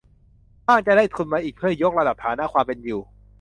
[0.67, 3.01] บ้างจะได้ทุนมาอีกเพื่อยกระดับฐานะความเป็นอยู่